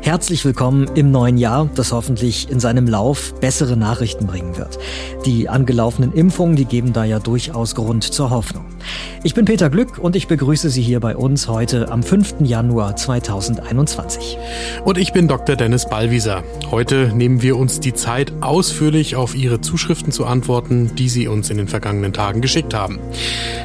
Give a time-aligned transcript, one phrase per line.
[0.00, 4.78] Herzlich willkommen im neuen Jahr, das hoffentlich in seinem Lauf bessere Nachrichten bringen wird.
[5.26, 8.64] Die angelaufenen Impfungen, die geben da ja durchaus Grund zur Hoffnung.
[9.24, 12.36] Ich bin Peter Glück und ich begrüße Sie hier bei uns heute am 5.
[12.40, 14.38] Januar 2021.
[14.84, 15.56] Und ich bin Dr.
[15.56, 16.44] Dennis Ballwieser.
[16.70, 21.50] Heute nehmen wir uns die Zeit, ausführlich auf Ihre Zuschriften zu antworten, die Sie uns
[21.50, 23.00] in den vergangenen Tagen geschickt haben.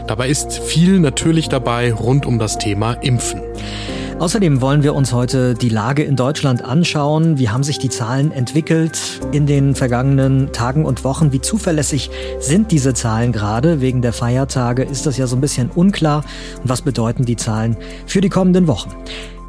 [0.07, 3.41] Dabei ist viel natürlich dabei rund um das Thema Impfen.
[4.19, 7.39] Außerdem wollen wir uns heute die Lage in Deutschland anschauen.
[7.39, 11.31] Wie haben sich die Zahlen entwickelt in den vergangenen Tagen und Wochen?
[11.31, 12.09] Wie zuverlässig
[12.39, 13.81] sind diese Zahlen gerade?
[13.81, 16.23] Wegen der Feiertage ist das ja so ein bisschen unklar.
[16.61, 18.91] Und was bedeuten die Zahlen für die kommenden Wochen?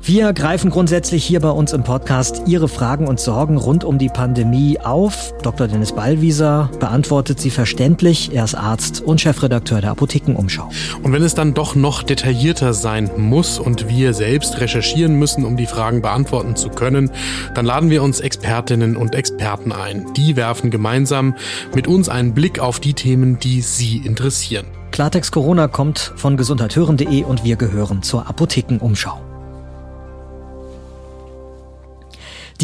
[0.07, 4.11] Wir greifen grundsätzlich hier bei uns im Podcast Ihre Fragen und Sorgen rund um die
[4.11, 5.33] Pandemie auf.
[5.41, 5.67] Dr.
[5.67, 8.31] Dennis Ballwieser beantwortet sie verständlich.
[8.35, 10.69] Er ist Arzt und Chefredakteur der Apothekenumschau.
[11.03, 15.57] Und wenn es dann doch noch detaillierter sein muss und wir selbst recherchieren müssen, um
[15.57, 17.11] die Fragen beantworten zu können,
[17.55, 20.13] dann laden wir uns Expertinnen und Experten ein.
[20.19, 21.35] Die werfen gemeinsam
[21.75, 24.67] mit uns einen Blick auf die Themen, die Sie interessieren.
[24.91, 29.34] Klartext Corona kommt von gesundheithören.de und wir gehören zur Apothekenumschau.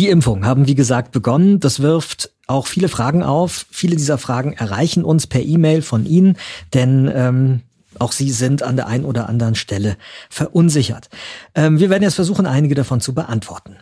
[0.00, 1.60] Die Impfung haben, wie gesagt, begonnen.
[1.60, 3.66] Das wirft auch viele Fragen auf.
[3.70, 6.38] Viele dieser Fragen erreichen uns per E-Mail von Ihnen,
[6.72, 7.60] denn ähm,
[7.98, 9.98] auch Sie sind an der einen oder anderen Stelle
[10.30, 11.10] verunsichert.
[11.54, 13.76] Ähm, wir werden jetzt versuchen, einige davon zu beantworten.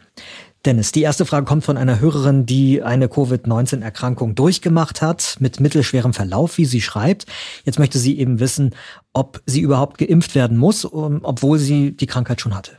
[0.65, 6.15] Dennis, die erste Frage kommt von einer Hörerin, die eine Covid-19-Erkrankung durchgemacht hat, mit mittelschwerem
[6.15, 7.27] Verlauf, wie sie schreibt.
[7.65, 8.75] Jetzt möchte sie eben wissen,
[9.13, 12.73] ob sie überhaupt geimpft werden muss, obwohl sie die Krankheit schon hatte.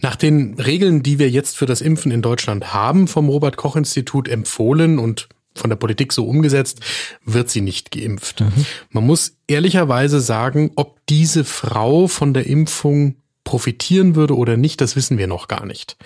[0.00, 3.76] Nach den Regeln, die wir jetzt für das Impfen in Deutschland haben, vom Robert Koch
[3.76, 6.80] Institut empfohlen und von der Politik so umgesetzt,
[7.24, 8.40] wird sie nicht geimpft.
[8.40, 8.66] Mhm.
[8.90, 14.96] Man muss ehrlicherweise sagen, ob diese Frau von der Impfung profitieren würde oder nicht, das
[14.96, 15.96] wissen wir noch gar nicht.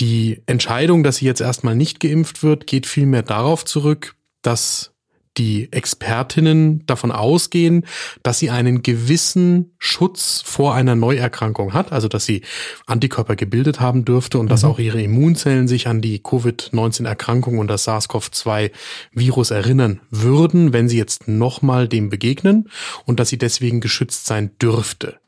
[0.00, 4.92] Die Entscheidung, dass sie jetzt erstmal nicht geimpft wird, geht vielmehr darauf zurück, dass
[5.38, 7.86] die Expertinnen davon ausgehen,
[8.22, 12.42] dass sie einen gewissen Schutz vor einer Neuerkrankung hat, also dass sie
[12.86, 14.50] Antikörper gebildet haben dürfte und mhm.
[14.50, 20.98] dass auch ihre Immunzellen sich an die Covid-19-Erkrankung und das SARS-CoV-2-Virus erinnern würden, wenn sie
[20.98, 22.68] jetzt nochmal dem begegnen
[23.06, 25.20] und dass sie deswegen geschützt sein dürfte.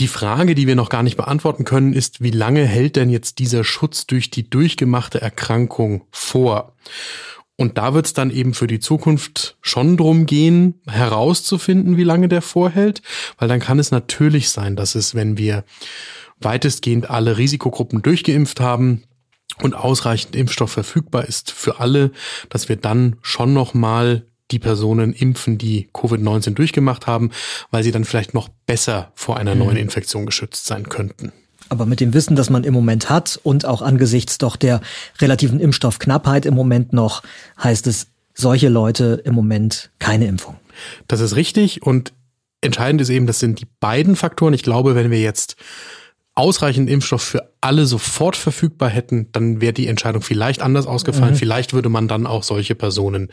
[0.00, 3.38] Die Frage, die wir noch gar nicht beantworten können, ist, wie lange hält denn jetzt
[3.38, 6.74] dieser Schutz durch die durchgemachte Erkrankung vor?
[7.56, 12.28] Und da wird es dann eben für die Zukunft schon drum gehen, herauszufinden, wie lange
[12.28, 13.02] der vorhält,
[13.38, 15.64] weil dann kann es natürlich sein, dass es, wenn wir
[16.40, 19.04] weitestgehend alle Risikogruppen durchgeimpft haben
[19.60, 22.10] und ausreichend Impfstoff verfügbar ist für alle,
[22.48, 27.30] dass wir dann schon noch mal die Personen impfen, die Covid-19 durchgemacht haben,
[27.70, 29.82] weil sie dann vielleicht noch besser vor einer neuen mhm.
[29.82, 31.32] Infektion geschützt sein könnten.
[31.68, 34.80] Aber mit dem Wissen, das man im Moment hat und auch angesichts doch der
[35.20, 37.22] relativen Impfstoffknappheit im Moment noch,
[37.62, 40.56] heißt es, solche Leute im Moment keine Impfung.
[41.08, 42.12] Das ist richtig und
[42.60, 44.54] entscheidend ist eben, das sind die beiden Faktoren.
[44.54, 45.56] Ich glaube, wenn wir jetzt
[46.34, 51.34] ausreichend Impfstoff für alle sofort verfügbar hätten, dann wäre die Entscheidung vielleicht anders ausgefallen.
[51.34, 51.38] Mhm.
[51.38, 53.28] Vielleicht würde man dann auch solche Personen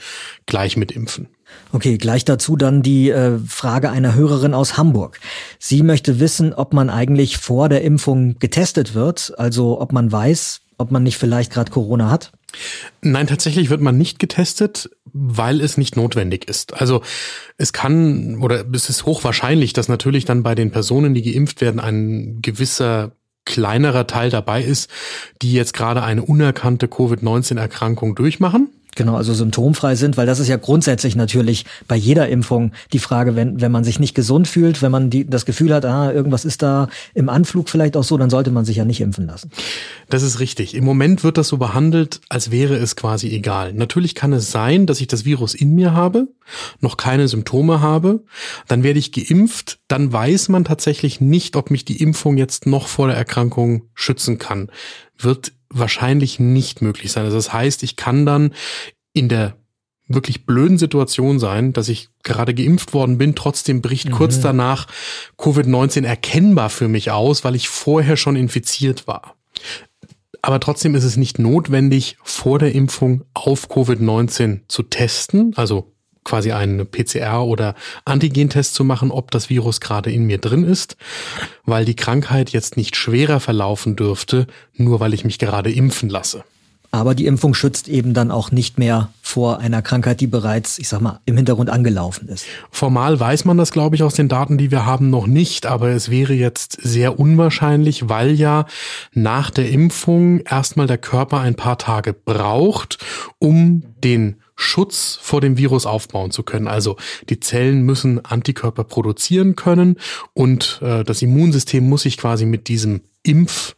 [0.45, 1.29] gleich mit impfen.
[1.71, 5.19] Okay, gleich dazu dann die äh, Frage einer Hörerin aus Hamburg.
[5.59, 10.61] Sie möchte wissen, ob man eigentlich vor der Impfung getestet wird, also ob man weiß,
[10.77, 12.31] ob man nicht vielleicht gerade Corona hat.
[13.01, 16.73] Nein, tatsächlich wird man nicht getestet, weil es nicht notwendig ist.
[16.79, 17.01] Also
[17.57, 21.79] es kann oder es ist hochwahrscheinlich, dass natürlich dann bei den Personen, die geimpft werden,
[21.79, 23.11] ein gewisser
[23.45, 24.89] kleinerer Teil dabei ist,
[25.41, 28.69] die jetzt gerade eine unerkannte Covid-19-Erkrankung durchmachen.
[28.99, 33.37] Genau, also symptomfrei sind, weil das ist ja grundsätzlich natürlich bei jeder Impfung die Frage,
[33.37, 36.43] wenn, wenn man sich nicht gesund fühlt, wenn man die, das Gefühl hat, ah, irgendwas
[36.43, 39.51] ist da im Anflug vielleicht auch so, dann sollte man sich ja nicht impfen lassen.
[40.09, 40.75] Das ist richtig.
[40.75, 43.71] Im Moment wird das so behandelt, als wäre es quasi egal.
[43.71, 46.27] Natürlich kann es sein, dass ich das Virus in mir habe,
[46.81, 48.25] noch keine Symptome habe,
[48.67, 52.89] dann werde ich geimpft, dann weiß man tatsächlich nicht, ob mich die Impfung jetzt noch
[52.89, 54.69] vor der Erkrankung schützen kann.
[55.17, 57.25] Wird wahrscheinlich nicht möglich sein.
[57.25, 58.53] Also das heißt, ich kann dann
[59.13, 59.55] in der
[60.07, 64.13] wirklich blöden Situation sein, dass ich gerade geimpft worden bin, trotzdem bricht mhm.
[64.13, 64.87] kurz danach
[65.37, 69.35] Covid-19 erkennbar für mich aus, weil ich vorher schon infiziert war.
[70.41, 75.91] Aber trotzdem ist es nicht notwendig, vor der Impfung auf Covid-19 zu testen, also
[76.29, 77.73] quasi einen PCR- oder
[78.05, 80.95] Antigentest zu machen, ob das Virus gerade in mir drin ist,
[81.65, 84.45] weil die Krankheit jetzt nicht schwerer verlaufen dürfte,
[84.75, 86.43] nur weil ich mich gerade impfen lasse.
[86.91, 90.87] Aber die Impfung schützt eben dann auch nicht mehr vor einer Krankheit, die bereits, ich
[90.87, 92.45] sag mal, im Hintergrund angelaufen ist.
[92.71, 95.89] Formal weiß man das, glaube ich, aus den Daten, die wir haben, noch nicht, aber
[95.89, 98.65] es wäre jetzt sehr unwahrscheinlich, weil ja
[99.13, 102.97] nach der Impfung erstmal der Körper ein paar Tage braucht,
[103.37, 106.67] um den Schutz vor dem Virus aufbauen zu können.
[106.67, 106.97] Also
[107.29, 109.97] die Zellen müssen Antikörper produzieren können
[110.33, 113.75] und äh, das Immunsystem muss sich quasi mit diesem Impf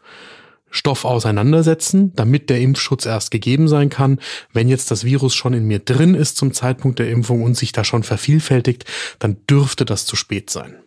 [0.73, 4.19] Stoff auseinandersetzen, damit der Impfschutz erst gegeben sein kann.
[4.53, 7.73] Wenn jetzt das Virus schon in mir drin ist zum Zeitpunkt der Impfung und sich
[7.73, 8.85] da schon vervielfältigt,
[9.19, 10.77] dann dürfte das zu spät sein.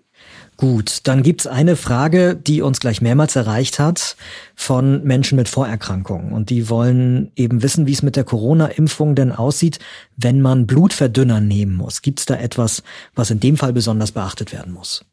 [0.57, 4.17] Gut, dann gibt's eine Frage, die uns gleich mehrmals erreicht hat
[4.55, 6.33] von Menschen mit Vorerkrankungen.
[6.33, 9.81] Und die wollen eben wissen, wie es mit der Corona-Impfung denn aussieht,
[10.17, 12.03] wenn man Blutverdünner nehmen muss.
[12.03, 12.85] Gibt's da etwas,
[13.17, 15.05] was in dem Fall besonders beachtet werden muss?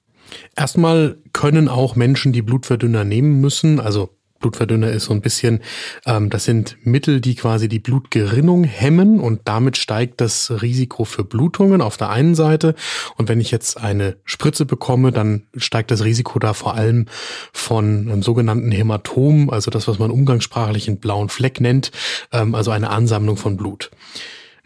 [0.55, 4.09] Erstmal können auch Menschen, die Blutverdünner nehmen müssen, also
[4.41, 5.61] Blutverdünner ist so ein bisschen,
[6.05, 11.23] ähm, das sind Mittel, die quasi die Blutgerinnung hemmen und damit steigt das Risiko für
[11.23, 12.75] Blutungen auf der einen Seite.
[13.17, 17.05] Und wenn ich jetzt eine Spritze bekomme, dann steigt das Risiko da vor allem
[17.53, 21.91] von einem sogenannten Hämatom, also das, was man umgangssprachlich einen blauen Fleck nennt,
[22.31, 23.91] ähm, also eine Ansammlung von Blut.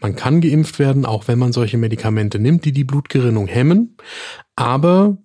[0.00, 3.96] Man kann geimpft werden, auch wenn man solche Medikamente nimmt, die die Blutgerinnung hemmen.
[4.54, 5.18] Aber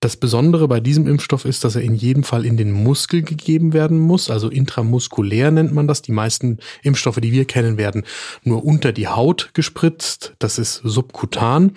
[0.00, 3.74] das Besondere bei diesem Impfstoff ist, dass er in jedem Fall in den Muskel gegeben
[3.74, 6.00] werden muss, also intramuskulär nennt man das.
[6.00, 8.04] Die meisten Impfstoffe, die wir kennen, werden
[8.42, 10.34] nur unter die Haut gespritzt.
[10.38, 11.72] Das ist subkutan.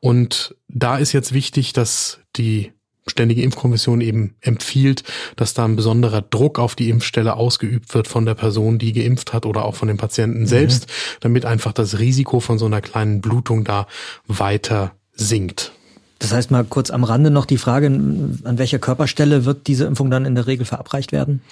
[0.00, 2.72] Und da ist jetzt wichtig, dass die
[3.06, 5.02] Ständige Impfkommission eben empfiehlt,
[5.36, 9.32] dass da ein besonderer Druck auf die Impfstelle ausgeübt wird von der Person, die geimpft
[9.32, 10.92] hat oder auch von dem Patienten selbst, mhm.
[11.20, 13.86] damit einfach das Risiko von so einer kleinen Blutung da
[14.26, 15.72] weiter sinkt.
[16.18, 20.10] Das heißt mal kurz am Rande noch die Frage, an welcher Körperstelle wird diese Impfung
[20.10, 21.42] dann in der Regel verabreicht werden?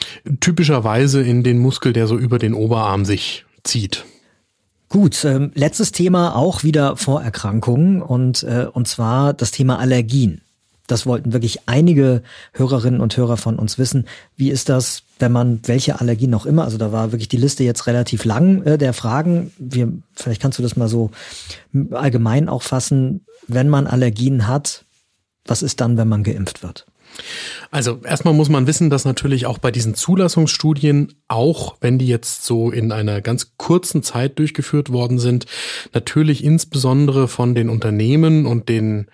[0.40, 4.04] Typischerweise in den Muskel, der so über den Oberarm sich zieht.
[4.88, 10.42] Gut, ähm, letztes Thema auch wieder Vorerkrankungen und, äh, und zwar das Thema Allergien.
[10.86, 12.22] Das wollten wirklich einige
[12.52, 14.06] Hörerinnen und Hörer von uns wissen.
[14.36, 17.64] Wie ist das, wenn man welche Allergien noch immer, also da war wirklich die Liste
[17.64, 19.52] jetzt relativ lang äh, der Fragen.
[19.58, 21.10] Wir, vielleicht kannst du das mal so
[21.90, 23.24] allgemein auch fassen.
[23.46, 24.84] Wenn man Allergien hat,
[25.46, 26.86] was ist dann, wenn man geimpft wird?
[27.70, 32.44] Also erstmal muss man wissen, dass natürlich auch bei diesen Zulassungsstudien, auch wenn die jetzt
[32.44, 35.46] so in einer ganz kurzen Zeit durchgeführt worden sind,
[35.94, 39.06] natürlich insbesondere von den Unternehmen und den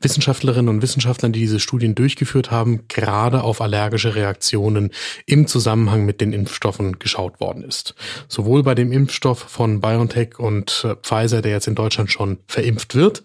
[0.00, 4.90] Wissenschaftlerinnen und Wissenschaftlern, die diese Studien durchgeführt haben, gerade auf allergische Reaktionen
[5.26, 7.94] im Zusammenhang mit den Impfstoffen geschaut worden ist.
[8.28, 12.94] Sowohl bei dem Impfstoff von BioNTech und äh, Pfizer, der jetzt in Deutschland schon verimpft
[12.94, 13.22] wird,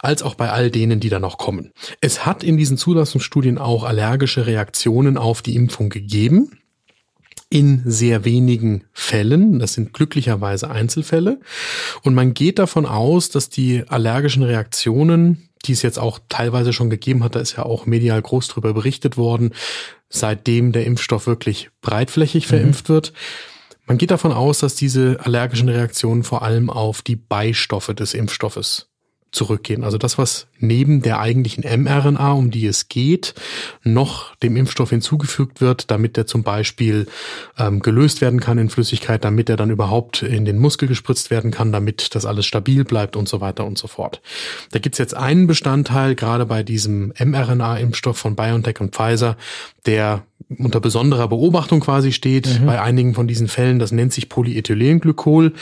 [0.00, 1.72] als auch bei all denen, die da noch kommen.
[2.00, 6.58] Es hat in diesen Zulassungsstudien auch allergische Reaktionen auf die Impfung gegeben
[7.48, 9.58] in sehr wenigen Fällen.
[9.58, 11.40] Das sind glücklicherweise Einzelfälle.
[12.02, 16.90] Und man geht davon aus, dass die allergischen Reaktionen die es jetzt auch teilweise schon
[16.90, 19.52] gegeben hat, da ist ja auch medial groß drüber berichtet worden,
[20.08, 22.48] seitdem der Impfstoff wirklich breitflächig mhm.
[22.48, 23.12] verimpft wird.
[23.86, 28.90] Man geht davon aus, dass diese allergischen Reaktionen vor allem auf die Beistoffe des Impfstoffes
[29.32, 29.84] zurückgehen.
[29.84, 33.34] Also das, was neben der eigentlichen mRNA, um die es geht,
[33.82, 37.06] noch dem Impfstoff hinzugefügt wird, damit der zum Beispiel
[37.58, 41.50] ähm, gelöst werden kann in Flüssigkeit, damit er dann überhaupt in den Muskel gespritzt werden
[41.50, 44.22] kann, damit das alles stabil bleibt und so weiter und so fort.
[44.70, 49.36] Da gibt's jetzt einen Bestandteil, gerade bei diesem mRNA-Impfstoff von BioNTech und Pfizer,
[49.84, 50.24] der
[50.58, 52.66] unter besonderer Beobachtung quasi steht mhm.
[52.66, 53.78] bei einigen von diesen Fällen.
[53.78, 55.52] Das nennt sich Polyethylenglykol.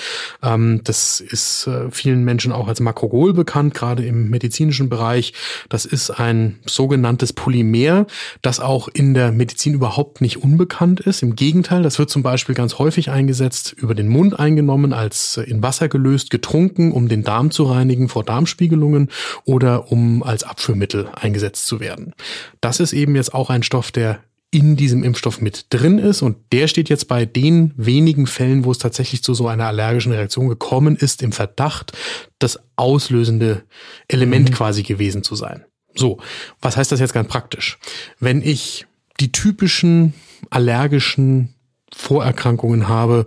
[0.42, 5.32] Ähm, das ist äh, vielen Menschen auch als Makrogol bekannt, gerade im medizinischen Bereich.
[5.70, 8.06] Das ist ein sogenanntes Polymer,
[8.42, 11.22] das auch in der Medizin überhaupt nicht unbekannt ist.
[11.22, 15.62] Im Gegenteil, das wird zum Beispiel ganz häufig eingesetzt, über den Mund eingenommen, als in
[15.62, 19.08] Wasser gelöst, getrunken, um den Darm zu reinigen vor Darmspiegelungen
[19.44, 22.12] oder um als Abführmittel eingesetzt zu werden.
[22.60, 24.20] Das ist eben jetzt auch ein Stoff, der
[24.54, 26.22] in diesem Impfstoff mit drin ist.
[26.22, 30.12] Und der steht jetzt bei den wenigen Fällen, wo es tatsächlich zu so einer allergischen
[30.12, 31.92] Reaktion gekommen ist, im Verdacht,
[32.38, 33.64] das auslösende
[34.06, 34.54] Element mhm.
[34.54, 35.64] quasi gewesen zu sein.
[35.94, 36.18] So,
[36.60, 37.78] was heißt das jetzt ganz praktisch?
[38.20, 38.86] Wenn ich
[39.20, 40.14] die typischen
[40.50, 41.54] allergischen
[41.92, 43.26] Vorerkrankungen habe,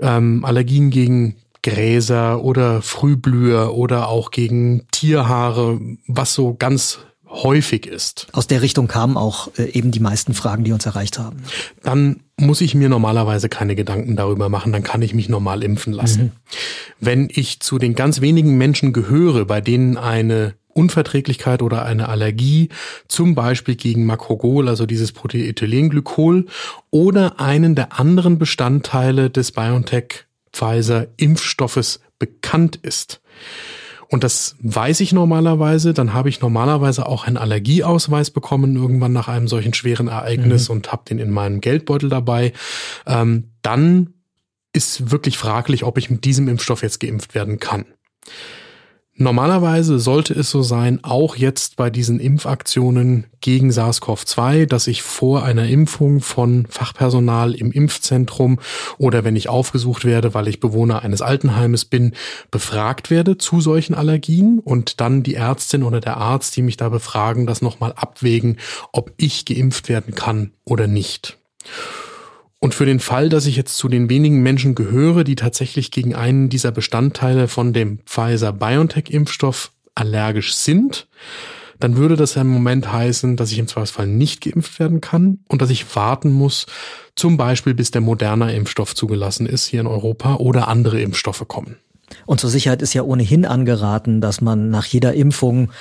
[0.00, 6.98] ähm, Allergien gegen Gräser oder Frühblüher oder auch gegen Tierhaare, was so ganz
[7.32, 8.28] häufig ist.
[8.32, 11.42] Aus der Richtung kamen auch äh, eben die meisten Fragen, die uns erreicht haben.
[11.82, 15.92] Dann muss ich mir normalerweise keine Gedanken darüber machen, dann kann ich mich normal impfen
[15.92, 16.22] lassen.
[16.22, 16.30] Mhm.
[17.00, 22.68] Wenn ich zu den ganz wenigen Menschen gehöre, bei denen eine Unverträglichkeit oder eine Allergie,
[23.08, 26.46] zum Beispiel gegen Makrogol, also dieses Polyethylenglykol,
[26.90, 33.20] oder einen der anderen Bestandteile des BioNTech Pfizer Impfstoffes bekannt ist.
[34.12, 35.94] Und das weiß ich normalerweise.
[35.94, 40.76] Dann habe ich normalerweise auch einen Allergieausweis bekommen, irgendwann nach einem solchen schweren Ereignis mhm.
[40.76, 42.52] und habe den in meinem Geldbeutel dabei.
[43.06, 44.12] Ähm, dann
[44.74, 47.86] ist wirklich fraglich, ob ich mit diesem Impfstoff jetzt geimpft werden kann.
[49.14, 55.44] Normalerweise sollte es so sein, auch jetzt bei diesen Impfaktionen gegen SARS-CoV-2, dass ich vor
[55.44, 58.58] einer Impfung von Fachpersonal im Impfzentrum
[58.96, 62.14] oder wenn ich aufgesucht werde, weil ich Bewohner eines Altenheimes bin,
[62.50, 66.88] befragt werde zu solchen Allergien und dann die Ärztin oder der Arzt, die mich da
[66.88, 68.56] befragen, das nochmal abwägen,
[68.92, 71.38] ob ich geimpft werden kann oder nicht.
[72.62, 76.14] Und für den Fall, dass ich jetzt zu den wenigen Menschen gehöre, die tatsächlich gegen
[76.14, 81.08] einen dieser Bestandteile von dem Pfizer-BioNTech-Impfstoff allergisch sind,
[81.80, 85.40] dann würde das ja im Moment heißen, dass ich im Zweifelsfall nicht geimpft werden kann
[85.48, 86.66] und dass ich warten muss,
[87.16, 91.78] zum Beispiel bis der moderne Impfstoff zugelassen ist hier in Europa oder andere Impfstoffe kommen.
[92.26, 95.72] Und zur Sicherheit ist ja ohnehin angeraten, dass man nach jeder Impfung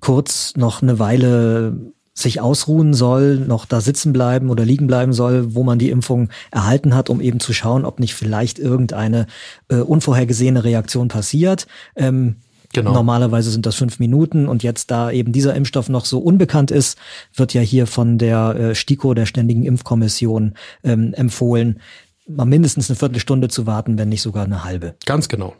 [0.00, 5.54] kurz noch eine Weile sich ausruhen soll, noch da sitzen bleiben oder liegen bleiben soll,
[5.54, 9.26] wo man die Impfung erhalten hat, um eben zu schauen, ob nicht vielleicht irgendeine
[9.68, 11.66] äh, unvorhergesehene Reaktion passiert.
[11.96, 12.36] Ähm,
[12.74, 12.94] Genau.
[12.94, 16.96] Normalerweise sind das fünf Minuten und jetzt, da eben dieser Impfstoff noch so unbekannt ist,
[17.34, 21.80] wird ja hier von der äh, STIKO, der Ständigen Impfkommission, ähm, empfohlen,
[22.26, 24.94] mal mindestens eine Viertelstunde zu warten, wenn nicht sogar eine halbe.
[25.04, 25.54] Ganz genau.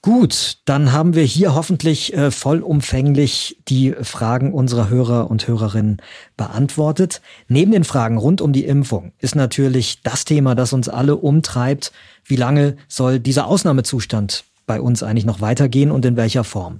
[0.00, 6.00] Gut, dann haben wir hier hoffentlich äh, vollumfänglich die Fragen unserer Hörer und Hörerinnen
[6.36, 7.20] beantwortet.
[7.48, 11.92] Neben den Fragen rund um die Impfung ist natürlich das Thema, das uns alle umtreibt.
[12.24, 16.78] Wie lange soll dieser Ausnahmezustand bei uns eigentlich noch weitergehen und in welcher Form?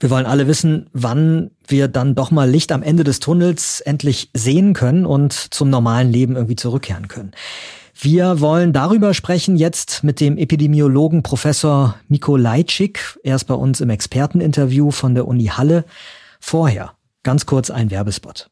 [0.00, 4.30] Wir wollen alle wissen, wann wir dann doch mal Licht am Ende des Tunnels endlich
[4.32, 7.32] sehen können und zum normalen Leben irgendwie zurückkehren können.
[8.00, 13.18] Wir wollen darüber sprechen jetzt mit dem Epidemiologen Professor Miko Leitschik.
[13.24, 15.84] Er ist bei uns im Experteninterview von der Uni Halle.
[16.38, 16.92] Vorher
[17.24, 18.50] ganz kurz ein Werbespot.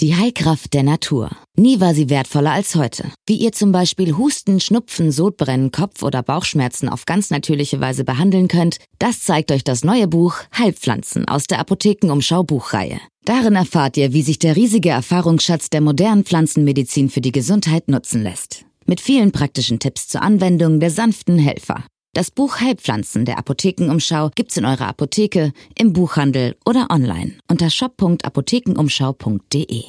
[0.00, 1.30] Die Heilkraft der Natur.
[1.56, 3.12] Nie war sie wertvoller als heute.
[3.28, 8.48] Wie ihr zum Beispiel Husten, Schnupfen, Sodbrennen, Kopf- oder Bauchschmerzen auf ganz natürliche Weise behandeln
[8.48, 12.98] könnt, das zeigt euch das neue Buch Heilpflanzen aus der Apothekenumschau Buchreihe.
[13.24, 18.20] Darin erfahrt ihr, wie sich der riesige Erfahrungsschatz der modernen Pflanzenmedizin für die Gesundheit nutzen
[18.20, 18.64] lässt.
[18.86, 21.84] Mit vielen praktischen Tipps zur Anwendung der sanften Helfer.
[22.14, 29.82] Das Buch Heilpflanzen der Apothekenumschau gibt's in eurer Apotheke, im Buchhandel oder online unter shop.apothekenumschau.de.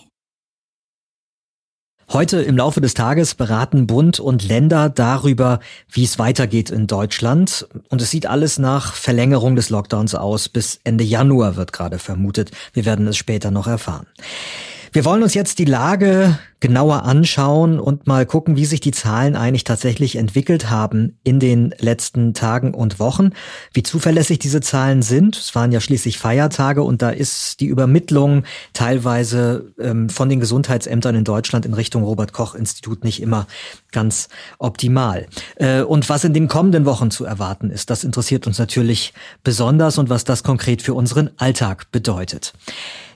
[2.12, 7.68] Heute im Laufe des Tages beraten Bund und Länder darüber, wie es weitergeht in Deutschland.
[7.90, 10.50] Und es sieht alles nach Verlängerung des Lockdowns aus.
[10.50, 12.50] Bis Ende Januar wird gerade vermutet.
[12.74, 14.08] Wir werden es später noch erfahren.
[14.96, 19.36] Wir wollen uns jetzt die Lage genauer anschauen und mal gucken, wie sich die Zahlen
[19.36, 23.32] eigentlich tatsächlich entwickelt haben in den letzten Tagen und Wochen,
[23.74, 25.36] wie zuverlässig diese Zahlen sind.
[25.36, 31.16] Es waren ja schließlich Feiertage und da ist die Übermittlung teilweise ähm, von den Gesundheitsämtern
[31.16, 33.48] in Deutschland in Richtung Robert Koch Institut nicht immer
[33.92, 35.28] ganz optimal.
[35.58, 39.98] Äh, und was in den kommenden Wochen zu erwarten ist, das interessiert uns natürlich besonders
[39.98, 42.54] und was das konkret für unseren Alltag bedeutet.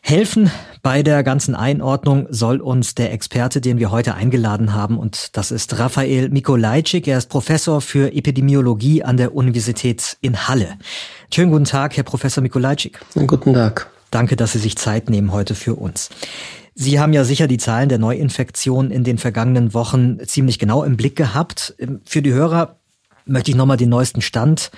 [0.02, 0.50] Helfen
[0.82, 5.52] bei der ganzen Einordnung soll uns der Experte, den wir heute eingeladen haben, und das
[5.52, 7.08] ist Raphael Mikolajczyk.
[7.08, 10.78] Er ist Professor für Epidemiologie an der Universität in Halle.
[11.34, 13.00] Schönen guten Tag, Herr Professor Mikolajczyk.
[13.14, 13.90] Guten Tag.
[14.12, 16.10] Danke, dass Sie sich Zeit nehmen heute für uns.
[16.74, 20.98] Sie haben ja sicher die Zahlen der Neuinfektionen in den vergangenen Wochen ziemlich genau im
[20.98, 21.76] Blick gehabt.
[22.06, 22.78] Für die Hörer
[23.26, 24.72] möchte ich nochmal den neuesten Stand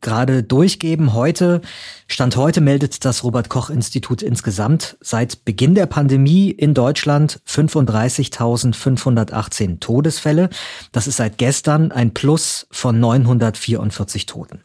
[0.00, 1.14] gerade durchgeben.
[1.14, 1.60] Heute,
[2.06, 9.80] Stand heute meldet das Robert Koch Institut insgesamt seit Beginn der Pandemie in Deutschland 35.518
[9.80, 10.50] Todesfälle.
[10.92, 14.60] Das ist seit gestern ein Plus von 944 Toten.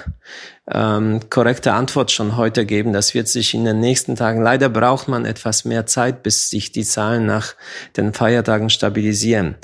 [0.72, 2.92] ähm, korrekte Antwort schon heute geben.
[2.92, 6.72] Das wird sich in den nächsten Tagen, leider braucht man etwas mehr Zeit, bis sich
[6.72, 7.54] die Zahlen nach
[7.96, 9.56] den Feiertagen stabilisieren.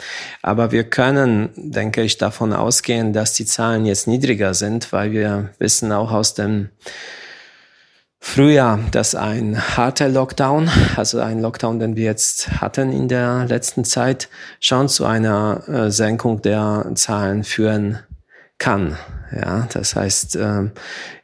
[0.42, 5.50] Aber wir können, denke ich, davon ausgehen, dass die Zahlen jetzt niedriger sind, weil wir
[5.58, 6.70] wissen auch aus dem
[8.18, 13.84] Frühjahr, dass ein harter Lockdown, also ein Lockdown, den wir jetzt hatten in der letzten
[13.84, 14.28] Zeit,
[14.60, 18.00] schon zu einer äh, Senkung der Zahlen führen
[18.58, 18.96] kann.
[19.32, 20.72] Ja, das heißt, ähm,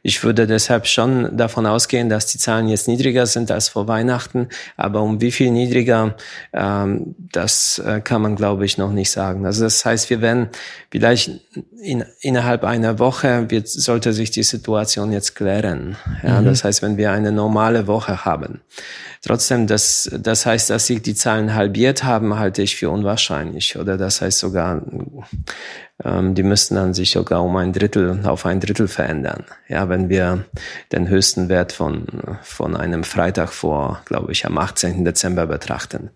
[0.01, 4.49] ich würde deshalb schon davon ausgehen, dass die Zahlen jetzt niedriger sind als vor Weihnachten.
[4.75, 6.15] Aber um wie viel niedriger,
[6.51, 9.45] ähm, das äh, kann man, glaube ich, noch nicht sagen.
[9.45, 10.49] Also das heißt, wir werden
[10.91, 11.31] vielleicht
[11.81, 15.95] in, innerhalb einer Woche wird, sollte sich die Situation jetzt klären.
[16.21, 16.45] Ja, mhm.
[16.45, 18.61] das heißt, wenn wir eine normale Woche haben.
[19.25, 23.77] Trotzdem, das, das heißt, dass sich die Zahlen halbiert haben, halte ich für unwahrscheinlich.
[23.77, 24.81] Oder das heißt sogar,
[26.05, 29.43] ähm, die müssten dann sich sogar um ein Drittel, auf ein Drittel verändern.
[29.67, 30.45] Ja, wenn wir
[30.91, 32.05] den höchsten Wert von,
[32.41, 35.05] von einem Freitag vor, glaube ich, am 18.
[35.05, 36.09] Dezember betrachten.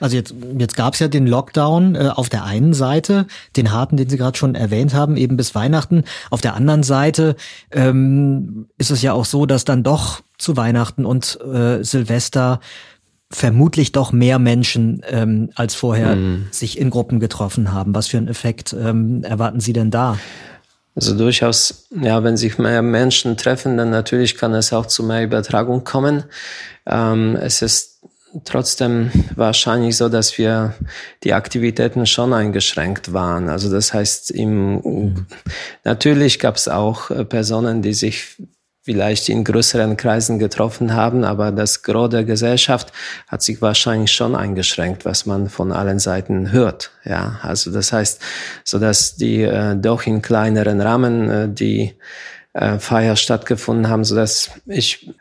[0.00, 3.26] Also jetzt, jetzt gab es ja den Lockdown äh, auf der einen Seite,
[3.56, 6.04] den harten, den Sie gerade schon erwähnt haben, eben bis Weihnachten.
[6.30, 7.36] Auf der anderen Seite
[7.70, 12.60] ähm, ist es ja auch so, dass dann doch zu Weihnachten und äh, Silvester
[13.30, 16.48] vermutlich doch mehr Menschen ähm, als vorher mhm.
[16.50, 17.94] sich in Gruppen getroffen haben.
[17.94, 20.18] Was für einen Effekt ähm, erwarten Sie denn da?
[20.94, 25.22] Also durchaus, ja, wenn sich mehr Menschen treffen, dann natürlich kann es auch zu mehr
[25.22, 26.24] Übertragung kommen.
[26.86, 28.00] Ähm, es ist
[28.44, 30.74] trotzdem wahrscheinlich so, dass wir
[31.22, 33.48] die Aktivitäten schon eingeschränkt waren.
[33.48, 35.26] Also das heißt, im, mhm.
[35.84, 38.36] natürlich gab es auch äh, Personen, die sich
[38.88, 42.90] vielleicht in größeren Kreisen getroffen haben, aber das Gros der Gesellschaft
[43.26, 46.90] hat sich wahrscheinlich schon eingeschränkt, was man von allen Seiten hört.
[47.04, 48.22] Ja, also das heißt,
[48.64, 51.96] so dass die äh, doch in kleineren Rahmen äh, die
[52.54, 55.12] äh, Feier stattgefunden haben, so dass ich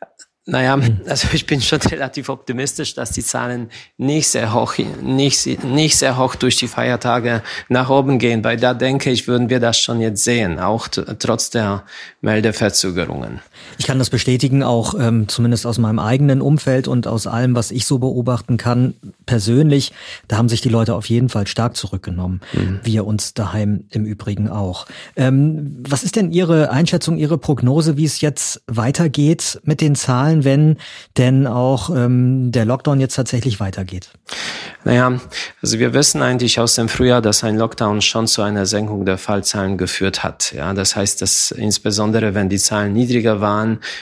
[0.49, 1.01] naja, hm.
[1.08, 6.17] also ich bin schon relativ optimistisch, dass die Zahlen nicht sehr hoch, nicht, nicht sehr
[6.17, 9.99] hoch durch die Feiertage nach oben gehen, weil da denke ich, würden wir das schon
[9.99, 11.84] jetzt sehen, auch trotz der
[12.21, 13.41] Meldeverzögerungen.
[13.77, 17.69] Ich kann das bestätigen, auch ähm, zumindest aus meinem eigenen Umfeld und aus allem, was
[17.71, 19.93] ich so beobachten kann, persönlich,
[20.27, 22.41] da haben sich die Leute auf jeden Fall stark zurückgenommen.
[22.53, 22.79] Mhm.
[22.83, 24.87] Wir uns daheim im Übrigen auch.
[25.15, 30.37] Ähm, was ist denn Ihre Einschätzung, Ihre Prognose, wie es jetzt weitergeht mit den Zahlen?
[30.47, 30.77] wenn
[31.17, 34.09] denn auch ähm, der Lockdown jetzt tatsächlich weitergeht?
[34.85, 35.19] Naja,
[35.61, 39.17] also wir wissen eigentlich aus dem Frühjahr, dass ein Lockdown schon zu einer Senkung der
[39.17, 40.53] Fallzahlen geführt hat.
[40.53, 43.46] Ja, das heißt, dass insbesondere wenn die Zahlen niedriger waren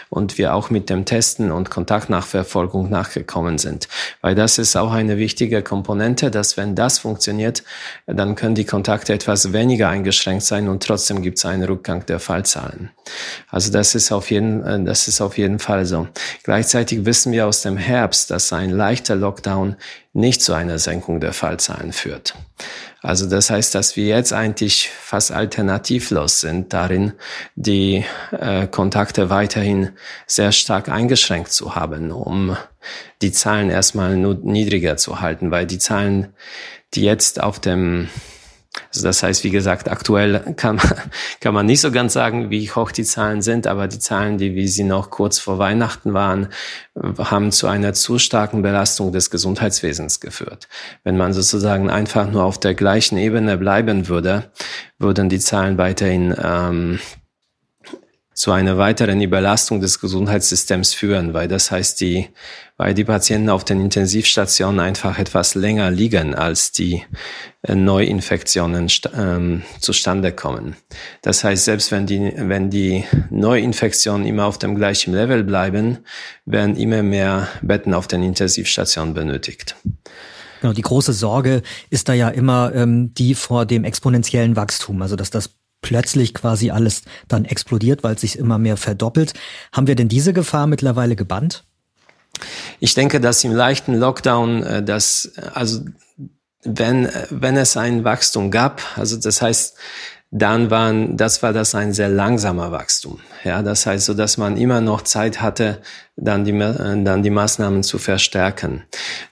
[0.10, 3.88] und wir auch mit dem Testen und Kontaktnachverfolgung nachgekommen sind.
[4.21, 7.63] Weil das ist auch eine wichtige Komponente, dass wenn das funktioniert,
[8.05, 12.19] dann können die Kontakte etwas weniger eingeschränkt sein und trotzdem gibt es einen Rückgang der
[12.19, 12.91] Fallzahlen.
[13.49, 16.08] Also das ist auf jeden, äh, das ist auf jeden Fall so.
[16.43, 19.75] Gleichzeitig wissen wir aus dem Herbst, dass ein leichter Lockdown
[20.13, 22.36] nicht zu einer Senkung der Fallzahlen führt.
[23.01, 27.13] Also das heißt, dass wir jetzt eigentlich fast alternativlos sind darin,
[27.55, 29.91] die äh, Kontakte weiterhin
[30.25, 32.58] sehr stark eingeschränkt zu haben, um
[33.21, 36.34] die Zahlen erstmal nur niedriger zu halten, weil die Zahlen,
[36.93, 38.10] die jetzt auf dem
[38.89, 40.93] also das heißt, wie gesagt, aktuell kann man,
[41.39, 44.55] kann man nicht so ganz sagen, wie hoch die Zahlen sind, aber die Zahlen, die
[44.55, 46.49] wie sie noch kurz vor Weihnachten waren,
[47.17, 50.67] haben zu einer zu starken Belastung des Gesundheitswesens geführt.
[51.03, 54.51] Wenn man sozusagen einfach nur auf der gleichen Ebene bleiben würde,
[54.97, 56.99] würden die Zahlen weiterhin ähm,
[58.36, 62.28] zu einer weiteren Überlastung des Gesundheitssystems führen, weil das heißt, die,
[62.76, 67.02] weil die Patienten auf den Intensivstationen einfach etwas länger liegen, als die
[67.62, 70.76] äh, Neuinfektionen ähm, zustande kommen.
[71.21, 76.00] Das heißt, selbst wenn die, wenn die Neuinfektionen immer auf dem gleichen Level bleiben,
[76.45, 79.78] werden immer mehr Betten auf den Intensivstationen benötigt.
[80.60, 85.15] Genau, die große Sorge ist da ja immer ähm, die vor dem exponentiellen Wachstum, also
[85.15, 85.52] dass das
[85.86, 89.34] plötzlich quasi alles dann explodiert, weil es sich immer mehr verdoppelt.
[89.71, 91.63] Haben wir denn diese Gefahr mittlerweile gebannt?
[92.80, 95.82] Ich denke, dass im leichten Lockdown, äh, dass also
[96.63, 99.78] wenn wenn es ein Wachstum gab, also das heißt
[100.32, 103.19] dann waren, das war das ein sehr langsamer Wachstum.
[103.43, 105.82] Ja, das heißt so, dass man immer noch Zeit hatte,
[106.17, 108.84] dann die, dann die Maßnahmen zu verstärken.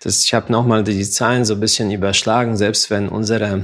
[0.01, 3.63] Das, ich habe nochmal die Zahlen so ein bisschen überschlagen, selbst wenn unsere,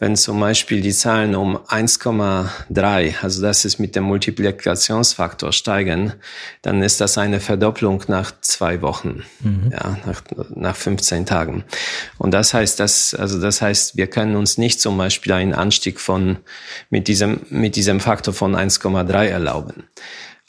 [0.00, 6.14] wenn zum Beispiel die Zahlen um 1,3, also das ist mit dem Multiplikationsfaktor steigen,
[6.62, 9.70] dann ist das eine Verdopplung nach zwei Wochen, mhm.
[9.70, 11.62] ja, nach, nach 15 Tagen.
[12.18, 16.00] Und das heißt, dass, also das heißt, wir können uns nicht zum Beispiel einen Anstieg
[16.00, 16.38] von,
[16.90, 19.84] mit diesem, mit diesem Faktor von 1,3 erlauben.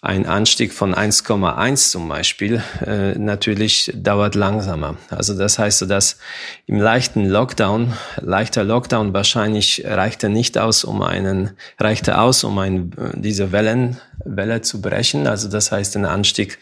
[0.01, 4.95] Ein Anstieg von 1,1 zum Beispiel äh, natürlich dauert langsamer.
[5.09, 6.19] Also das heißt, dass
[6.67, 12.93] im leichten Lockdown, leichter Lockdown wahrscheinlich reichte nicht aus, um einen reichte aus, um ein,
[13.15, 15.27] diese Wellen Welle zu brechen.
[15.27, 16.59] Also das heißt, ein Anstieg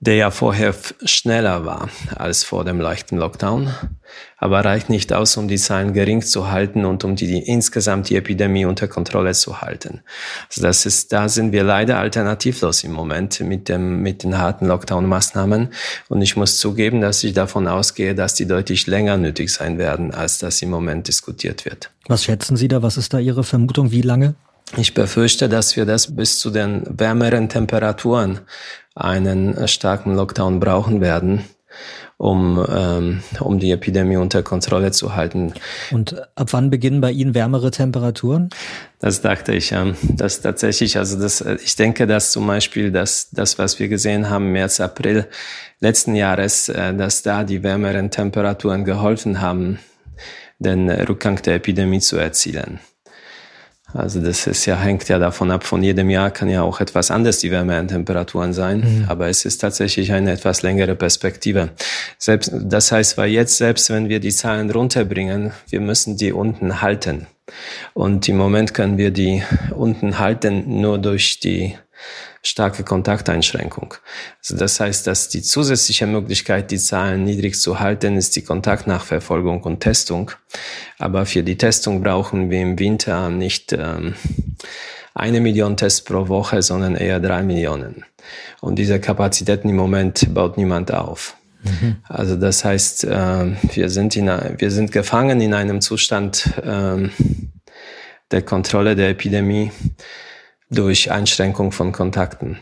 [0.00, 3.74] der ja vorher schneller war als vor dem leichten Lockdown,
[4.36, 8.08] aber reicht nicht aus, um die Zahlen gering zu halten und um die, die insgesamt
[8.08, 10.02] die Epidemie unter Kontrolle zu halten.
[10.48, 14.66] Also das ist, da sind wir leider alternativlos im Moment mit dem, mit den harten
[14.66, 15.70] Lockdown-Maßnahmen.
[16.08, 20.14] Und ich muss zugeben, dass ich davon ausgehe, dass die deutlich länger nötig sein werden,
[20.14, 21.90] als das im Moment diskutiert wird.
[22.06, 22.82] Was schätzen Sie da?
[22.82, 23.90] Was ist da Ihre Vermutung?
[23.90, 24.36] Wie lange?
[24.76, 28.40] Ich befürchte, dass wir das bis zu den wärmeren Temperaturen
[28.98, 31.44] einen starken Lockdown brauchen werden,
[32.16, 35.54] um, ähm, um die Epidemie unter Kontrolle zu halten.
[35.92, 38.50] Und ab wann beginnen bei Ihnen wärmere Temperaturen?
[38.98, 39.70] Das dachte ich.
[39.70, 39.86] Ja.
[40.02, 44.50] Das tatsächlich, also das, ich denke, dass zum Beispiel das, das, was wir gesehen haben,
[44.50, 45.28] März, April
[45.80, 49.78] letzten Jahres, äh, dass da die wärmeren Temperaturen geholfen haben,
[50.58, 52.80] den Rückgang der Epidemie zu erzielen.
[53.94, 57.10] Also das ist ja, hängt ja davon ab, von jedem Jahr kann ja auch etwas
[57.10, 59.04] anders die Wärmetemperaturen sein, mhm.
[59.08, 61.70] aber es ist tatsächlich eine etwas längere Perspektive.
[62.18, 66.82] Selbst, das heißt, weil jetzt, selbst wenn wir die Zahlen runterbringen, wir müssen die unten
[66.82, 67.26] halten.
[67.94, 69.42] Und im Moment können wir die
[69.74, 71.76] unten halten nur durch die
[72.42, 73.94] starke Kontakteinschränkung.
[74.40, 79.62] Also das heißt, dass die zusätzliche Möglichkeit, die Zahlen niedrig zu halten, ist die Kontaktnachverfolgung
[79.62, 80.30] und Testung.
[80.98, 84.14] Aber für die Testung brauchen wir im Winter nicht ähm,
[85.14, 88.04] eine Million Tests pro Woche, sondern eher drei Millionen.
[88.60, 91.36] Und diese Kapazitäten im Moment baut niemand auf.
[91.62, 91.96] Mhm.
[92.04, 97.08] Also das heißt, äh, wir sind in, wir sind gefangen in einem Zustand äh,
[98.30, 99.72] der Kontrolle der Epidemie
[100.70, 102.58] durch Einschränkung von Kontakten.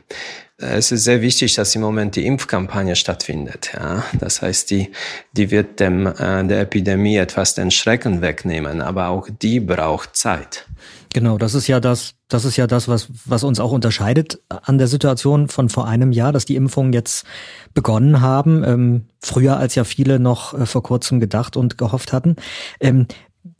[0.58, 3.72] Es ist sehr wichtig, dass im Moment die Impfkampagne stattfindet.
[3.74, 4.04] Ja.
[4.18, 4.90] Das heißt, die,
[5.32, 10.66] die wird dem, äh, der Epidemie etwas den Schrecken wegnehmen, aber auch die braucht Zeit.
[11.12, 14.78] Genau, das ist ja das, das ist ja das, was, was uns auch unterscheidet an
[14.78, 17.26] der Situation von vor einem Jahr, dass die Impfungen jetzt
[17.74, 22.36] begonnen haben, ähm, früher als ja viele noch äh, vor kurzem gedacht und gehofft hatten.
[22.80, 23.06] Ähm,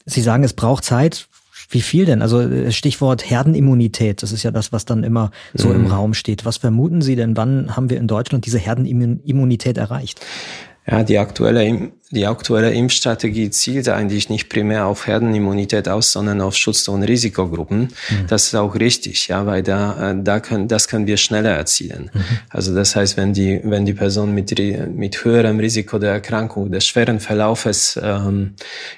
[0.05, 1.29] Sie sagen, es braucht Zeit.
[1.69, 2.23] Wie viel denn?
[2.23, 5.75] Also äh, Stichwort Herdenimmunität, das ist ja das, was dann immer so mhm.
[5.75, 6.45] im Raum steht.
[6.45, 10.21] Was vermuten Sie denn, wann haben wir in Deutschland diese Herdenimmunität erreicht?
[10.89, 16.55] Ja, die aktuelle, die aktuelle Impfstrategie zielt eigentlich nicht primär auf Herdenimmunität aus, sondern auf
[16.55, 17.81] Schutz- und Risikogruppen.
[18.09, 18.27] Mhm.
[18.29, 22.11] Das ist auch richtig, ja, weil da, äh, da können, das können wir schneller erzielen.
[22.15, 22.23] Mhm.
[22.51, 24.57] Also das heißt, wenn die, wenn die Person mit,
[24.95, 28.55] mit höherem Risiko der Erkrankung, des schweren Verlaufes ähm,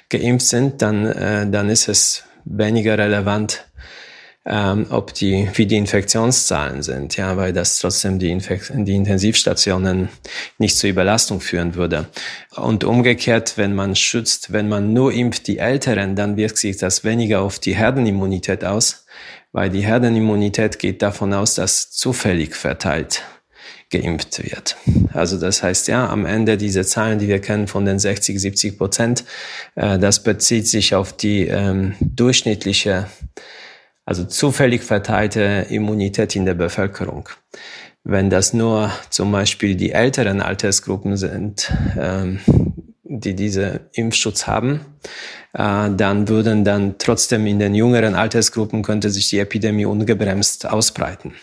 [0.09, 3.65] geimpft sind, dann, äh, dann ist es weniger relevant,
[4.45, 10.09] ähm, ob die, wie die Infektionszahlen sind, ja, weil das trotzdem die, Infek die Intensivstationen
[10.57, 12.07] nicht zur Überlastung führen würde.
[12.55, 17.03] Und umgekehrt, wenn man schützt, wenn man nur impft die Älteren, dann wirkt sich das
[17.03, 19.05] weniger auf die Herdenimmunität aus,
[19.51, 23.23] weil die Herdenimmunität geht davon aus, dass zufällig verteilt
[23.89, 24.77] geimpft wird.
[25.13, 28.77] Also das heißt ja, am Ende diese Zahlen, die wir kennen von den 60, 70
[28.77, 29.23] Prozent,
[29.75, 33.07] äh, das bezieht sich auf die ähm, durchschnittliche,
[34.05, 37.29] also zufällig verteilte Immunität in der Bevölkerung.
[38.03, 42.39] Wenn das nur zum Beispiel die älteren Altersgruppen sind, ähm,
[43.03, 44.81] die diese Impfschutz haben,
[45.53, 51.33] äh, dann würden dann trotzdem in den jüngeren Altersgruppen könnte sich die Epidemie ungebremst ausbreiten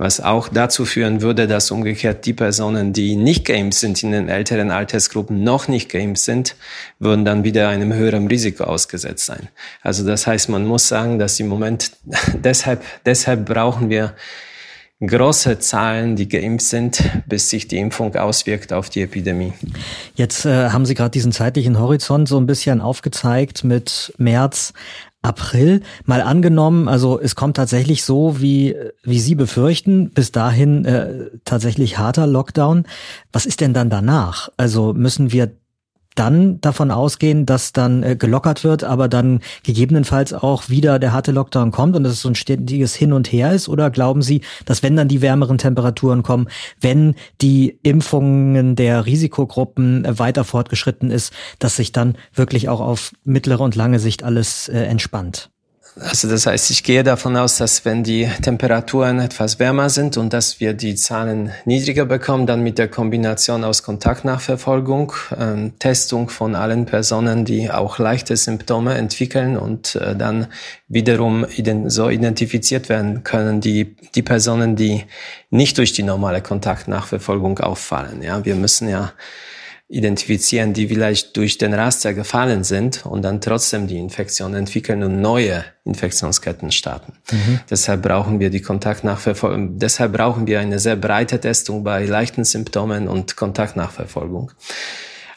[0.00, 4.30] was auch dazu führen würde, dass umgekehrt die Personen, die nicht geimpft sind, in den
[4.30, 6.56] älteren Altersgruppen noch nicht geimpft sind,
[6.98, 9.50] würden dann wieder einem höheren Risiko ausgesetzt sein.
[9.82, 11.92] Also das heißt, man muss sagen, dass im Moment
[12.34, 14.14] deshalb, deshalb brauchen wir
[15.06, 19.52] große Zahlen, die geimpft sind, bis sich die Impfung auswirkt auf die Epidemie.
[20.14, 24.72] Jetzt äh, haben Sie gerade diesen zeitlichen Horizont so ein bisschen aufgezeigt mit März.
[25.22, 31.26] April mal angenommen, also es kommt tatsächlich so, wie, wie Sie befürchten, bis dahin äh,
[31.44, 32.84] tatsächlich harter Lockdown.
[33.32, 34.48] Was ist denn dann danach?
[34.56, 35.52] Also müssen wir
[36.14, 41.32] dann davon ausgehen, dass dann äh, gelockert wird, aber dann gegebenenfalls auch wieder der harte
[41.32, 43.68] Lockdown kommt und es so ein ständiges Hin und Her ist?
[43.68, 46.48] Oder glauben Sie, dass wenn dann die wärmeren Temperaturen kommen,
[46.80, 53.12] wenn die Impfungen der Risikogruppen äh, weiter fortgeschritten ist, dass sich dann wirklich auch auf
[53.24, 55.50] mittlere und lange Sicht alles äh, entspannt?
[56.02, 60.32] Also das heißt, ich gehe davon aus, dass wenn die Temperaturen etwas wärmer sind und
[60.32, 66.54] dass wir die Zahlen niedriger bekommen, dann mit der Kombination aus Kontaktnachverfolgung, ähm, Testung von
[66.54, 70.46] allen Personen, die auch leichte Symptome entwickeln und äh, dann
[70.88, 71.44] wiederum
[71.86, 75.04] so identifiziert werden können, die, die Personen, die
[75.50, 78.22] nicht durch die normale Kontaktnachverfolgung auffallen.
[78.22, 79.12] Ja, wir müssen ja
[79.90, 85.20] identifizieren, die vielleicht durch den Raster gefallen sind und dann trotzdem die Infektion entwickeln und
[85.20, 87.14] neue Infektionsketten starten.
[87.32, 87.60] Mhm.
[87.68, 93.08] Deshalb brauchen wir die Kontaktnachverfolgung, deshalb brauchen wir eine sehr breite Testung bei leichten Symptomen
[93.08, 94.52] und Kontaktnachverfolgung.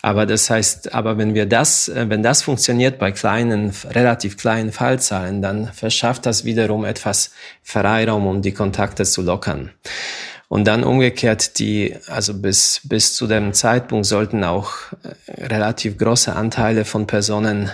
[0.03, 4.71] Aber das heißt, aber wenn wir das, äh, wenn das funktioniert bei kleinen, relativ kleinen
[4.71, 7.31] Fallzahlen, dann verschafft das wiederum etwas
[7.63, 9.71] Freiraum, um die Kontakte zu lockern.
[10.53, 14.69] Und dann umgekehrt die, also bis, bis zu dem Zeitpunkt sollten auch
[15.01, 17.71] äh, relativ große Anteile von Personen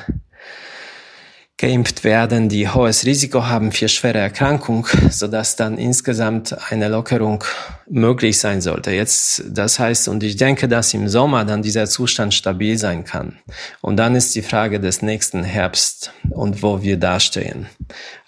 [1.57, 7.43] geimpft werden, die hohes Risiko haben für schwere Erkrankung, so dass dann insgesamt eine Lockerung
[7.89, 8.91] möglich sein sollte.
[8.91, 13.39] Jetzt, das heißt, und ich denke, dass im Sommer dann dieser Zustand stabil sein kann.
[13.81, 17.67] Und dann ist die Frage des nächsten Herbst und wo wir dastehen.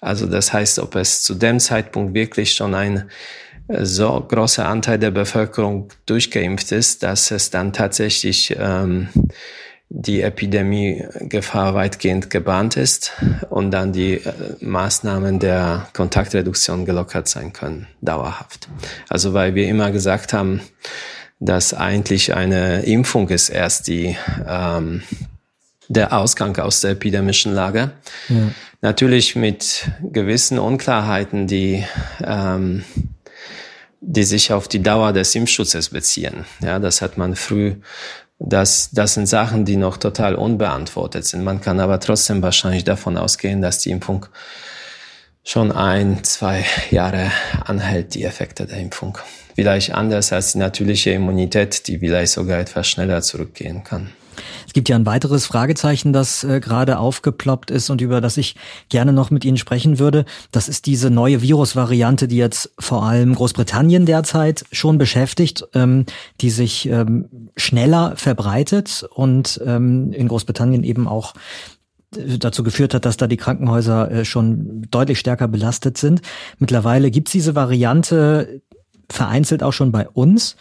[0.02, 3.08] Also das heißt, ob es zu dem Zeitpunkt wirklich schon ein
[3.80, 9.08] so großer Anteil der Bevölkerung durchgeimpft ist, dass es dann tatsächlich ähm,
[9.88, 13.12] die Epidemiegefahr weitgehend gebahnt ist
[13.50, 18.68] und dann die äh, Maßnahmen der Kontaktreduktion gelockert sein können, dauerhaft.
[19.08, 20.62] Also weil wir immer gesagt haben,
[21.40, 25.02] dass eigentlich eine Impfung ist erst die ähm,
[25.88, 27.90] der Ausgang aus der epidemischen Lage.
[28.28, 28.50] Ja.
[28.80, 31.84] Natürlich mit gewissen Unklarheiten, die
[32.24, 32.84] ähm,
[34.04, 36.44] die sich auf die Dauer des Impfschutzes beziehen.
[36.60, 37.76] Ja, das hat man früh
[38.44, 41.44] das, das sind Sachen, die noch total unbeantwortet sind.
[41.44, 44.26] Man kann aber trotzdem wahrscheinlich davon ausgehen, dass die Impfung
[45.44, 47.30] schon ein, zwei Jahre
[47.64, 49.18] anhält, die Effekte der Impfung.
[49.54, 54.10] Vielleicht anders als die natürliche Immunität, die vielleicht sogar etwas schneller zurückgehen kann.
[54.66, 58.56] Es gibt ja ein weiteres Fragezeichen, das äh, gerade aufgeploppt ist und über das ich
[58.88, 60.24] gerne noch mit Ihnen sprechen würde.
[60.50, 66.06] Das ist diese neue Virusvariante, die jetzt vor allem Großbritannien derzeit schon beschäftigt, ähm,
[66.40, 71.34] die sich ähm, schneller verbreitet und ähm, in Großbritannien eben auch
[72.16, 76.22] äh, dazu geführt hat, dass da die Krankenhäuser äh, schon deutlich stärker belastet sind.
[76.58, 78.62] Mittlerweile gibt's diese Variante
[79.10, 80.56] vereinzelt auch schon bei uns.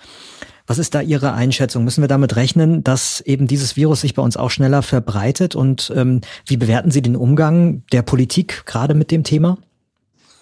[0.71, 1.83] Was ist da Ihre Einschätzung?
[1.83, 5.53] Müssen wir damit rechnen, dass eben dieses Virus sich bei uns auch schneller verbreitet?
[5.53, 9.57] Und ähm, wie bewerten Sie den Umgang der Politik gerade mit dem Thema?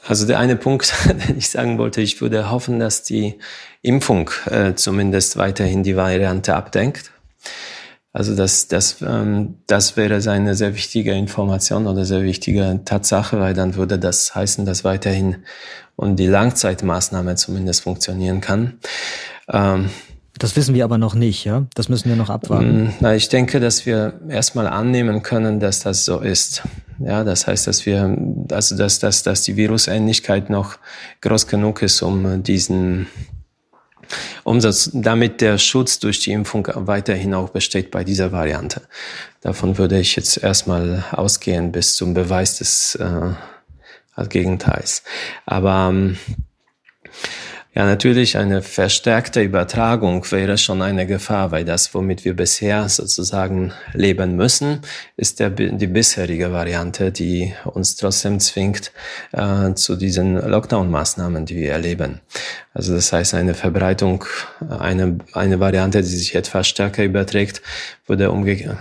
[0.07, 0.93] Also der eine Punkt,
[1.27, 3.39] den ich sagen wollte, ich würde hoffen, dass die
[3.81, 7.09] Impfung äh, zumindest weiterhin die Variante abdenkt.
[8.13, 13.55] Also das, das, ähm, das wäre eine sehr wichtige Information oder sehr wichtige Tatsache, weil
[13.55, 15.37] dann würde das heißen, dass weiterhin
[15.95, 18.77] und die Langzeitmaßnahme zumindest funktionieren kann.
[19.51, 19.89] Ähm,
[20.39, 21.65] das wissen wir aber noch nicht, ja?
[21.75, 22.85] Das müssen wir noch abwarten.
[22.85, 26.63] Mm, na, ich denke, dass wir erstmal annehmen können, dass das so ist.
[26.99, 28.17] Ja, das heißt, dass wir,
[28.51, 30.77] also dass, dass, dass die Virusähnlichkeit noch
[31.21, 33.07] groß genug ist, um diesen
[34.43, 38.81] um das, damit der Schutz durch die Impfung weiterhin auch besteht bei dieser Variante.
[39.41, 45.03] Davon würde ich jetzt erstmal ausgehen bis zum Beweis des äh, Gegenteils.
[45.45, 46.17] Aber ähm,
[47.75, 53.73] ja, natürlich eine verstärkte Übertragung wäre schon eine Gefahr, weil das, womit wir bisher sozusagen
[53.93, 54.81] leben müssen,
[55.17, 58.91] ist der, die bisherige Variante, die uns trotzdem zwingt
[59.33, 62.21] äh, zu diesen Lockdown-Maßnahmen, die wir erleben.
[62.73, 64.25] Also das heißt, eine Verbreitung,
[64.67, 67.61] eine, eine Variante, die sich etwas stärker überträgt,
[68.07, 68.77] würde umge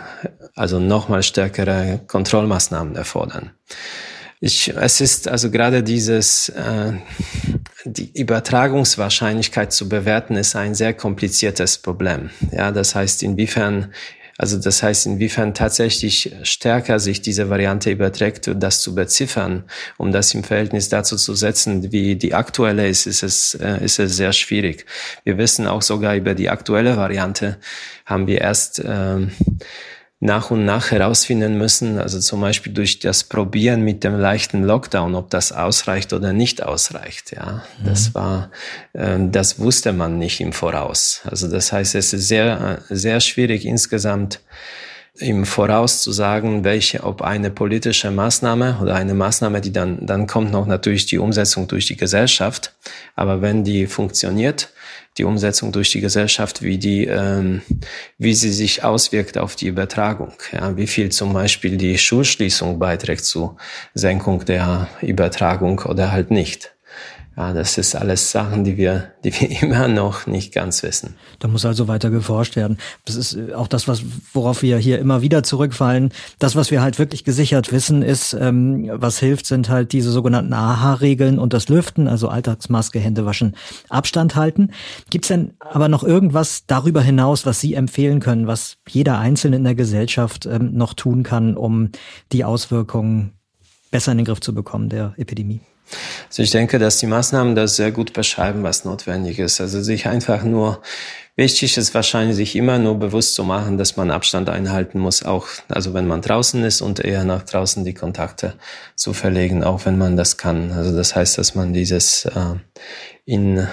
[0.54, 3.50] also nochmal stärkere Kontrollmaßnahmen erfordern.
[4.40, 6.92] Ich, es ist also gerade dieses, äh,
[7.88, 12.30] die Übertragungswahrscheinlichkeit zu bewerten, ist ein sehr kompliziertes Problem.
[12.52, 13.92] Ja, das heißt, inwiefern
[14.40, 19.64] Also das heißt, inwiefern tatsächlich stärker sich diese Variante überträgt, das zu beziffern,
[19.96, 23.98] um das im Verhältnis dazu zu setzen, wie die aktuelle ist, ist es, äh, ist
[23.98, 24.86] es sehr schwierig.
[25.24, 27.56] Wir wissen auch sogar über die aktuelle Variante,
[28.06, 29.32] haben wir erst ähm,
[30.20, 35.14] nach und nach herausfinden müssen, also zum Beispiel durch das Probieren mit dem leichten Lockdown,
[35.14, 37.32] ob das ausreicht oder nicht ausreicht.
[37.32, 37.84] Ja, mhm.
[37.84, 38.50] das war,
[38.94, 41.20] äh, das wusste man nicht im Voraus.
[41.24, 44.40] Also das heißt, es ist sehr, sehr schwierig insgesamt
[45.18, 50.26] im Voraus zu sagen, welche, ob eine politische Maßnahme oder eine Maßnahme, die dann, dann
[50.26, 52.74] kommt noch natürlich die Umsetzung durch die Gesellschaft.
[53.16, 54.70] Aber wenn die funktioniert,
[55.18, 57.62] die Umsetzung durch die Gesellschaft, wie die, ähm,
[58.18, 60.32] wie sie sich auswirkt auf die Übertragung.
[60.52, 63.56] Ja, wie viel zum Beispiel die Schulschließung beiträgt zur
[63.94, 66.72] Senkung der Übertragung oder halt nicht.
[67.38, 71.14] Ja, das ist alles Sachen, die wir, die wir immer noch nicht ganz wissen.
[71.38, 72.78] Da muss also weiter geforscht werden.
[73.04, 76.10] Das ist äh, auch das, was, worauf wir hier immer wieder zurückfallen.
[76.40, 80.52] Das, was wir halt wirklich gesichert wissen, ist, ähm, was hilft, sind halt diese sogenannten
[80.52, 83.54] AHA-Regeln und das Lüften, also Alltagsmaske, Hände waschen,
[83.88, 84.72] Abstand halten.
[85.08, 89.64] Gibt's denn aber noch irgendwas darüber hinaus, was Sie empfehlen können, was jeder Einzelne in
[89.64, 91.90] der Gesellschaft ähm, noch tun kann, um
[92.32, 93.34] die Auswirkungen
[93.92, 95.60] besser in den Griff zu bekommen der Epidemie?
[96.28, 99.60] Also ich denke, dass die Maßnahmen das sehr gut beschreiben, was notwendig ist.
[99.60, 100.80] Also sich einfach nur
[101.38, 105.46] Wichtig ist wahrscheinlich, sich immer nur bewusst zu machen, dass man Abstand einhalten muss, auch
[105.68, 108.54] also wenn man draußen ist und eher nach draußen die Kontakte
[108.96, 110.72] zu verlegen, auch wenn man das kann.
[110.72, 112.56] Also das heißt, dass man dieses äh,
[113.24, 113.68] in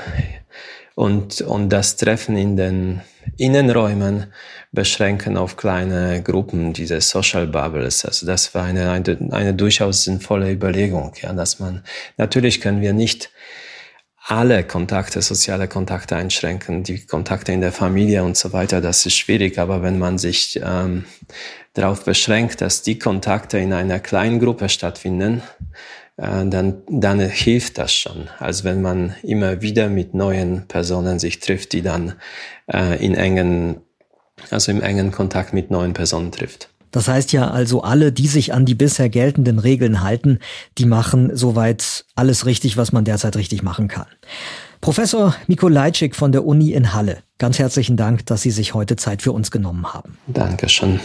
[0.96, 3.02] und, und das Treffen in den
[3.38, 4.28] Innenräumen
[4.72, 8.06] beschränken auf kleine Gruppen, diese Social Bubbles.
[8.06, 11.84] Also das war eine, eine, eine durchaus sinnvolle Überlegung, ja, dass man,
[12.18, 13.30] natürlich können wir nicht
[14.28, 19.16] alle Kontakte, soziale Kontakte einschränken, die Kontakte in der Familie und so weiter, das ist
[19.16, 21.06] schwierig, aber wenn man sich ähm,
[21.74, 25.44] darauf beschränkt, dass die Kontakte in einer kleinen Gruppe stattfinden,
[26.18, 28.30] dann, dann hilft das schon.
[28.40, 32.14] als wenn man immer wieder mit neuen Personen sich trifft, die dann
[32.72, 33.78] äh, in engen,
[34.50, 36.70] also im engen Kontakt mit neuen Personen trifft.
[36.92, 40.40] Das heißt ja also, alle, die sich an die bisher geltenden Regeln halten,
[40.78, 44.06] die machen soweit alles richtig, was man derzeit richtig machen kann.
[44.80, 49.22] Professor Mikolajczyk von der Uni in Halle, ganz herzlichen Dank, dass Sie sich heute Zeit
[49.22, 50.18] für uns genommen haben.
[50.28, 51.02] Dankeschön.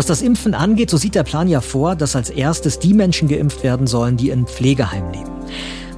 [0.00, 3.28] Was das Impfen angeht, so sieht der Plan ja vor, dass als erstes die Menschen
[3.28, 5.30] geimpft werden sollen, die in Pflegeheimen leben.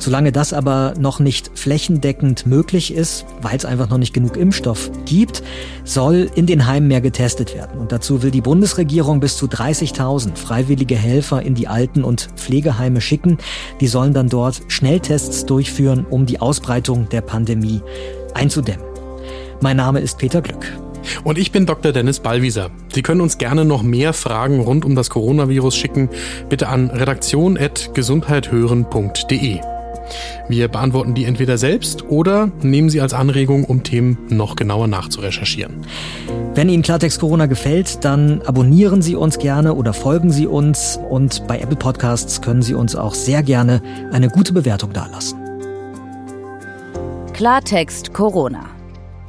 [0.00, 4.90] Solange das aber noch nicht flächendeckend möglich ist, weil es einfach noch nicht genug Impfstoff
[5.04, 5.44] gibt,
[5.84, 7.78] soll in den Heimen mehr getestet werden.
[7.78, 13.00] Und dazu will die Bundesregierung bis zu 30.000 freiwillige Helfer in die Alten- und Pflegeheime
[13.00, 13.38] schicken.
[13.80, 17.82] Die sollen dann dort Schnelltests durchführen, um die Ausbreitung der Pandemie
[18.34, 18.84] einzudämmen.
[19.60, 20.81] Mein Name ist Peter Glück.
[21.24, 21.92] Und ich bin Dr.
[21.92, 22.70] Dennis Ballwieser.
[22.92, 26.08] Sie können uns gerne noch mehr Fragen rund um das Coronavirus schicken.
[26.48, 29.60] Bitte an redaktion.gesundheithören.de.
[30.48, 35.86] Wir beantworten die entweder selbst oder nehmen sie als Anregung, um Themen noch genauer nachzurecherchieren.
[36.54, 41.46] Wenn Ihnen Klartext Corona gefällt, dann abonnieren Sie uns gerne oder folgen Sie uns und
[41.46, 43.80] bei Apple Podcasts können Sie uns auch sehr gerne
[44.12, 45.38] eine gute Bewertung dalassen.
[47.32, 48.71] Klartext Corona